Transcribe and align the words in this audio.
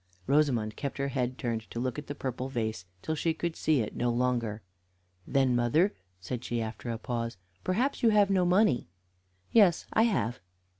Rosamond 0.25 0.75
kept 0.75 0.97
her 0.97 1.09
head 1.09 1.37
turned 1.37 1.69
to 1.69 1.79
look 1.79 1.99
at 1.99 2.07
the 2.07 2.15
purple 2.15 2.49
vase, 2.49 2.85
till 3.03 3.13
she 3.13 3.35
could 3.35 3.55
see 3.55 3.81
it 3.81 3.95
no 3.95 4.09
longer. 4.09 4.63
"Then, 5.27 5.55
mother," 5.55 5.93
said 6.19 6.43
she, 6.43 6.59
after 6.59 6.89
a 6.89 6.97
pause, 6.97 7.37
"perhaps 7.63 8.01
you 8.01 8.09
have 8.09 8.31
no 8.31 8.43
money." 8.43 8.87
"Yes, 9.51 9.85
I 9.93 10.05
have." 10.09 10.39